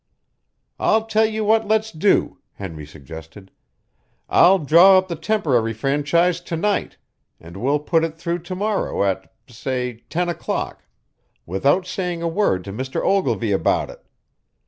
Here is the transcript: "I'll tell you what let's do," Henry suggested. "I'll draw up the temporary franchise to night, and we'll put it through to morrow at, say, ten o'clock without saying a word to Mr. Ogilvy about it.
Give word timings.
"I'll 0.79 1.05
tell 1.05 1.27
you 1.27 1.45
what 1.45 1.67
let's 1.67 1.91
do," 1.91 2.39
Henry 2.53 2.87
suggested. 2.87 3.51
"I'll 4.29 4.57
draw 4.57 4.97
up 4.97 5.07
the 5.09 5.15
temporary 5.15 5.73
franchise 5.73 6.41
to 6.41 6.57
night, 6.57 6.97
and 7.39 7.55
we'll 7.55 7.77
put 7.77 8.03
it 8.03 8.17
through 8.17 8.39
to 8.39 8.55
morrow 8.55 9.03
at, 9.03 9.31
say, 9.47 10.03
ten 10.09 10.27
o'clock 10.27 10.85
without 11.45 11.85
saying 11.85 12.23
a 12.23 12.27
word 12.27 12.63
to 12.63 12.73
Mr. 12.73 12.99
Ogilvy 13.05 13.51
about 13.51 13.91
it. 13.91 14.03